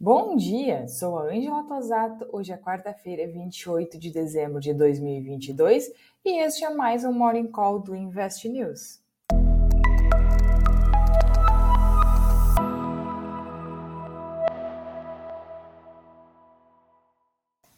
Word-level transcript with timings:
Bom 0.00 0.36
dia, 0.36 0.86
sou 0.86 1.18
a 1.18 1.24
Ângela 1.24 1.64
Tosato. 1.64 2.24
Hoje 2.32 2.52
é 2.52 2.56
quarta-feira, 2.56 3.26
28 3.26 3.98
de 3.98 4.12
dezembro 4.12 4.60
de 4.60 4.72
2022 4.72 5.90
e 6.24 6.38
este 6.38 6.64
é 6.64 6.70
mais 6.70 7.02
um 7.02 7.12
Morning 7.12 7.48
Call 7.48 7.80
do 7.80 7.96
Invest 7.96 8.48
News. 8.48 9.02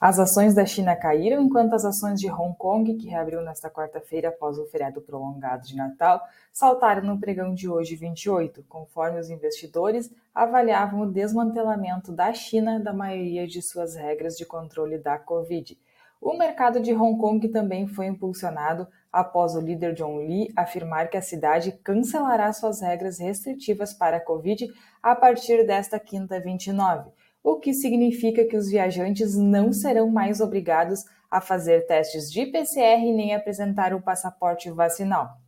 As 0.01 0.19
ações 0.19 0.55
da 0.55 0.64
China 0.64 0.96
caíram, 0.96 1.43
enquanto 1.43 1.75
as 1.75 1.85
ações 1.85 2.19
de 2.19 2.30
Hong 2.30 2.57
Kong, 2.57 2.95
que 2.95 3.07
reabriu 3.07 3.43
nesta 3.43 3.69
quarta-feira 3.69 4.30
após 4.30 4.57
o 4.57 4.65
feriado 4.65 5.03
prolongado 5.03 5.66
de 5.66 5.77
Natal, 5.77 6.23
saltaram 6.51 7.03
no 7.03 7.21
pregão 7.21 7.53
de 7.53 7.69
hoje 7.69 7.96
28, 7.96 8.65
conforme 8.66 9.21
os 9.21 9.29
investidores 9.29 10.11
avaliavam 10.34 11.02
o 11.02 11.12
desmantelamento 11.12 12.12
da 12.12 12.33
China 12.33 12.80
da 12.80 12.95
maioria 12.95 13.47
de 13.47 13.61
suas 13.61 13.95
regras 13.95 14.39
de 14.39 14.47
controle 14.47 14.97
da 14.97 15.19
Covid. 15.19 15.78
O 16.19 16.33
mercado 16.33 16.80
de 16.80 16.95
Hong 16.95 17.20
Kong 17.20 17.47
também 17.51 17.87
foi 17.87 18.06
impulsionado 18.06 18.89
após 19.12 19.55
o 19.55 19.61
líder 19.61 19.92
John 19.92 20.17
Lee 20.17 20.51
afirmar 20.56 21.11
que 21.11 21.19
a 21.19 21.23
cidade 21.23 21.73
cancelará 21.73 22.51
suas 22.55 22.80
regras 22.80 23.19
restritivas 23.19 23.92
para 23.92 24.17
a 24.17 24.25
Covid 24.25 24.67
a 25.03 25.14
partir 25.14 25.67
desta 25.67 26.01
quinta 26.01 26.41
29 26.41 27.11
o 27.43 27.57
que 27.57 27.73
significa 27.73 28.45
que 28.45 28.57
os 28.57 28.69
viajantes 28.69 29.37
não 29.37 29.73
serão 29.73 30.11
mais 30.11 30.41
obrigados 30.41 31.05
a 31.31 31.41
fazer 31.41 31.87
testes 31.87 32.31
de 32.31 32.47
PCR 32.47 33.01
nem 33.15 33.35
apresentar 33.35 33.95
o 33.95 34.03
passaporte 34.03 34.71
vacinal. 34.71 35.39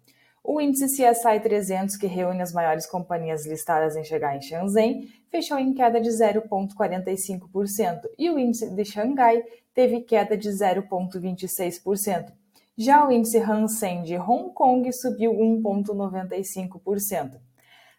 O 0.45 0.61
índice 0.61 0.87
CSI 0.87 1.39
300, 1.41 1.97
que 1.97 2.07
reúne 2.07 2.43
as 2.43 2.53
maiores 2.53 2.87
companhias 2.87 3.47
listadas 3.47 3.95
em 3.95 4.03
Xangai 4.03 4.39
e 4.39 4.43
Shenzhen, 4.43 5.09
fechou 5.31 5.57
em 5.57 5.73
queda 5.73 6.01
de 6.01 6.11
0,45%, 6.11 8.01
e 8.19 8.29
o 8.29 8.37
índice 8.39 8.69
de 8.75 8.85
Xangai 8.85 9.41
teve 9.73 10.01
queda 10.01 10.37
de 10.37 10.51
0,26%. 10.51 12.33
Já 12.77 13.07
o 13.07 13.13
índice 13.13 13.39
Hang 13.39 13.69
Seng 13.69 14.03
de 14.03 14.17
Hong 14.17 14.53
Kong 14.53 14.93
subiu 14.93 15.33
1,95%. 15.33 17.39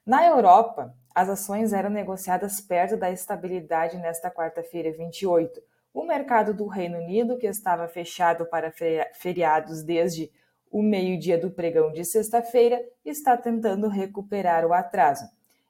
Na 0.05 0.25
Europa, 0.25 0.93
as 1.13 1.29
ações 1.29 1.73
eram 1.73 1.89
negociadas 1.89 2.59
perto 2.59 2.97
da 2.97 3.11
estabilidade 3.11 3.97
nesta 3.97 4.31
quarta-feira, 4.31 4.91
28. 4.91 5.61
O 5.93 6.03
mercado 6.03 6.53
do 6.53 6.65
Reino 6.65 6.97
Unido, 6.97 7.37
que 7.37 7.45
estava 7.45 7.87
fechado 7.87 8.45
para 8.47 8.73
feriados 9.13 9.83
desde 9.83 10.31
o 10.71 10.81
meio-dia 10.81 11.37
do 11.37 11.51
pregão 11.51 11.91
de 11.91 12.03
sexta-feira, 12.03 12.83
está 13.05 13.37
tentando 13.37 13.87
recuperar 13.87 14.65
o 14.65 14.73
atraso. 14.73 15.25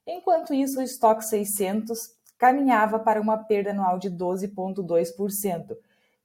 Enquanto 0.08 0.54
isso, 0.54 0.80
o 0.80 0.84
estoque 0.84 1.26
600 1.26 2.16
caminhava 2.38 2.98
para 3.00 3.20
uma 3.20 3.38
perda 3.38 3.72
anual 3.72 4.00
de 4.00 4.10
12,2%, 4.10 5.76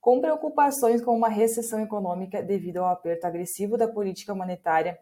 com 0.00 0.20
preocupações 0.20 1.02
com 1.02 1.16
uma 1.16 1.28
recessão 1.28 1.80
econômica 1.80 2.40
devido 2.40 2.78
ao 2.78 2.90
aperto 2.90 3.26
agressivo 3.26 3.76
da 3.76 3.88
política 3.88 4.32
monetária 4.32 4.96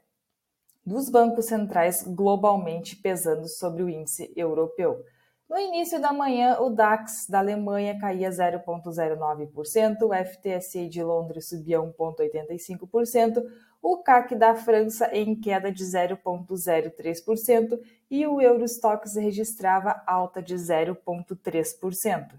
dos 0.86 1.10
bancos 1.10 1.46
centrais 1.46 2.04
globalmente 2.06 2.94
pesando 2.94 3.48
sobre 3.48 3.82
o 3.82 3.88
índice 3.88 4.32
europeu. 4.36 5.04
No 5.48 5.58
início 5.58 6.00
da 6.00 6.12
manhã, 6.12 6.58
o 6.60 6.70
DAX 6.70 7.26
da 7.28 7.40
Alemanha 7.40 7.98
caía 7.98 8.30
0,09%, 8.30 10.02
o 10.02 10.12
FTSE 10.14 10.88
de 10.88 11.02
Londres 11.02 11.48
subia 11.48 11.78
1,85%, 11.78 13.44
o 13.82 13.98
CAC 13.98 14.34
da 14.34 14.54
França 14.54 15.08
em 15.12 15.34
queda 15.38 15.70
de 15.70 15.84
0,03% 15.84 17.78
e 18.10 18.26
o 18.26 18.40
Eurostox 18.40 19.14
registrava 19.16 20.02
alta 20.06 20.42
de 20.42 20.56
0,3%. 20.56 22.34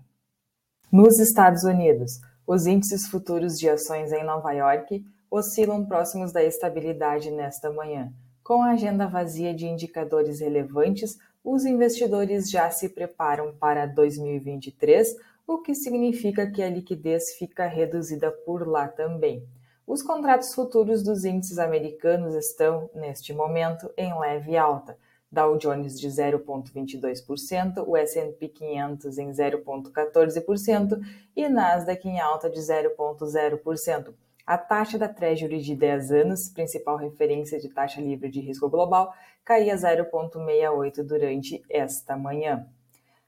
Nos 0.91 1.19
Estados 1.19 1.63
Unidos, 1.63 2.19
os 2.45 2.65
índices 2.65 3.07
futuros 3.07 3.57
de 3.57 3.69
ações 3.69 4.11
em 4.11 4.23
Nova 4.25 4.51
York 4.51 5.05
oscilam 5.29 5.85
próximos 5.85 6.31
da 6.33 6.43
estabilidade 6.43 7.31
nesta 7.31 7.71
manhã. 7.71 8.11
Com 8.47 8.63
a 8.63 8.71
agenda 8.71 9.07
vazia 9.07 9.53
de 9.53 9.67
indicadores 9.67 10.39
relevantes, 10.39 11.17
os 11.43 11.65
investidores 11.65 12.49
já 12.49 12.69
se 12.69 12.87
preparam 12.87 13.53
para 13.53 13.85
2023, 13.85 15.17
o 15.45 15.57
que 15.57 15.75
significa 15.75 16.49
que 16.49 16.63
a 16.63 16.69
liquidez 16.69 17.33
fica 17.33 17.67
reduzida 17.67 18.31
por 18.31 18.65
lá 18.65 18.87
também. 18.87 19.45
Os 19.85 20.01
contratos 20.01 20.55
futuros 20.55 21.03
dos 21.03 21.25
índices 21.25 21.59
americanos 21.59 22.33
estão, 22.35 22.89
neste 22.95 23.33
momento, 23.33 23.91
em 23.97 24.17
leve 24.17 24.55
alta. 24.55 24.97
Dow 25.29 25.57
Jones 25.57 25.99
de 25.99 26.07
0,22%, 26.07 27.83
o 27.85 27.97
S&P 27.97 28.47
500 28.47 29.17
em 29.17 29.29
0,14% 29.29 31.01
e 31.35 31.49
Nasdaq 31.49 32.07
em 32.07 32.21
alta 32.21 32.49
de 32.49 32.61
0,0%. 32.61 34.13
A 34.47 34.57
taxa 34.57 34.97
da 34.97 35.07
Treasury 35.09 35.59
de 35.59 35.75
10 35.75 36.09
anos, 36.09 36.47
principal 36.47 36.95
referência 36.95 37.59
de 37.59 37.67
taxa 37.67 37.99
livre 37.99 38.29
de 38.29 38.39
risco 38.39 38.69
global, 38.69 39.13
caía 39.43 39.75
0,68 39.75 41.03
durante 41.03 41.61
esta 41.69 42.15
manhã. 42.15 42.65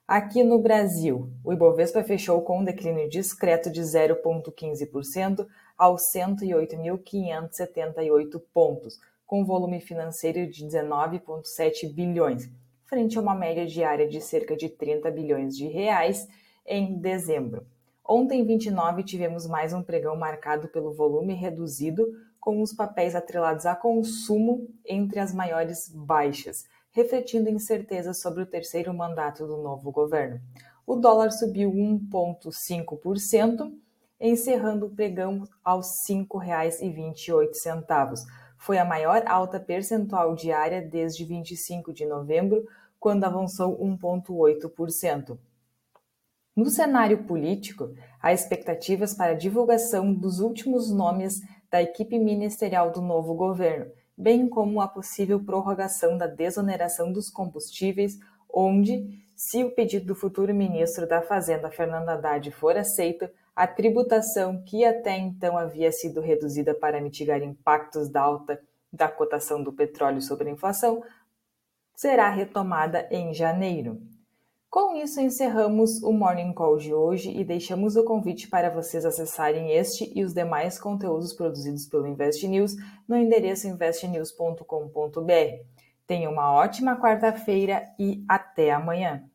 Aqui 0.08 0.46
no 0.46 0.60
Brasil, 0.60 1.30
o 1.44 1.52
Ibovespa 1.52 2.02
fechou 2.06 2.42
com 2.42 2.60
um 2.60 2.64
declínio 2.64 3.10
discreto 3.10 3.70
de 3.70 3.82
0,15% 3.82 5.46
aos 5.78 6.04
108.578 6.16 8.42
pontos, 8.54 8.98
com 9.28 9.44
volume 9.44 9.82
financeiro 9.82 10.50
de 10.50 10.66
19,7 10.66 11.94
bilhões, 11.94 12.50
frente 12.86 13.18
a 13.18 13.22
uma 13.22 13.36
média 13.36 13.68
diária 13.68 14.08
de 14.08 14.22
cerca 14.22 14.56
de 14.56 14.70
30 14.70 15.12
bilhões 15.12 15.58
de 15.58 15.68
reais 15.68 16.30
em 16.66 16.98
dezembro. 16.98 17.68
Ontem, 18.12 18.44
29, 18.44 19.04
tivemos 19.04 19.46
mais 19.46 19.72
um 19.72 19.84
pregão 19.84 20.16
marcado 20.16 20.68
pelo 20.68 20.92
volume 20.92 21.36
reduzido, 21.36 22.08
com 22.40 22.60
os 22.60 22.74
papéis 22.74 23.14
atrelados 23.14 23.68
a 23.68 23.76
consumo 23.76 24.68
entre 24.84 25.20
as 25.20 25.32
maiores 25.32 25.78
baixas, 25.94 26.66
refletindo 26.92 27.52
incertezas 27.52 28.20
sobre 28.20 28.42
o 28.42 28.48
terceiro 28.48 28.92
mandato 28.96 29.46
do 29.46 29.58
novo 29.58 29.92
governo. 29.92 30.42
O 30.88 30.96
dólar 30.96 31.32
subiu 31.32 31.72
1,5%, 31.72 33.72
encerrando 34.20 34.88
o 34.88 34.96
pregão 34.96 35.44
aos 35.64 35.86
R$ 36.10 36.16
5,28. 36.16 38.26
Foi 38.58 38.80
a 38.80 38.86
maior 38.86 39.22
alta 39.28 39.60
percentual 39.60 40.34
diária 40.34 40.82
desde 40.82 41.24
25 41.26 41.94
de 41.94 42.08
novembro, 42.08 42.66
quando 43.00 43.26
avançou 43.26 43.80
1,8%. 43.80 45.38
No 46.56 46.70
cenário 46.70 47.24
político, 47.24 47.94
há 48.22 48.34
expectativas 48.34 49.14
para 49.14 49.32
a 49.32 49.38
divulgação 49.38 50.14
dos 50.14 50.40
últimos 50.40 50.92
nomes 50.92 51.40
da 51.72 51.82
equipe 51.82 52.18
ministerial 52.18 52.92
do 52.92 53.02
novo 53.02 53.34
governo, 53.34 53.92
bem 54.18 54.50
como 54.50 54.82
a 54.82 54.88
possível 54.88 55.44
prorrogação 55.44 56.18
da 56.18 56.28
desoneração 56.28 57.12
dos 57.14 57.30
combustíveis, 57.30 58.18
onde, 58.52 59.08
se 59.36 59.64
o 59.64 59.72
pedido 59.72 60.08
do 60.08 60.16
futuro 60.16 60.54
ministro 60.54 61.08
da 61.08 61.22
Fazenda, 61.22 61.72
Fernando 61.72 62.10
Haddad, 62.10 62.52
for 62.52 62.76
aceito, 62.76 63.30
a 63.56 63.68
tributação, 63.68 64.64
que 64.64 64.84
até 64.84 65.18
então 65.18 65.58
havia 65.58 65.92
sido 65.92 66.20
reduzida 66.20 66.74
para 66.74 67.02
mitigar 67.02 67.42
impactos 67.42 68.10
da 68.10 68.22
alta 68.22 68.60
da 68.92 69.08
cotação 69.08 69.62
do 69.62 69.72
petróleo 69.72 70.22
sobre 70.22 70.50
a 70.50 70.52
inflação, 70.52 71.04
será 71.96 72.30
retomada 72.30 73.08
em 73.12 73.34
janeiro. 73.34 74.02
Com 74.70 74.96
isso, 74.96 75.20
encerramos 75.20 76.04
o 76.04 76.12
Morning 76.12 76.54
Call 76.54 76.78
de 76.78 76.94
hoje 76.94 77.32
e 77.32 77.44
deixamos 77.44 77.96
o 77.96 78.04
convite 78.04 78.48
para 78.48 78.70
vocês 78.70 79.04
acessarem 79.04 79.72
este 79.72 80.12
e 80.16 80.24
os 80.24 80.32
demais 80.32 80.80
conteúdos 80.80 81.34
produzidos 81.34 81.88
pelo 81.88 82.06
Invest 82.06 82.48
News 82.48 82.76
no 83.08 83.18
endereço 83.18 83.68
investnews.com.br. 83.68 84.64
Tenha 86.06 86.30
uma 86.30 86.54
ótima 86.54 87.02
quarta-feira 87.02 87.84
e 87.98 88.24
até 88.30 88.70
amanhã! 88.70 89.28